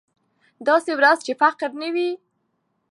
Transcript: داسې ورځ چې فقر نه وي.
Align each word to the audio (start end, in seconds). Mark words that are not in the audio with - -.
داسې 0.67 0.91
ورځ 0.95 1.17
چې 1.25 1.33
فقر 1.41 1.69
نه 1.81 1.89
وي. 1.93 2.09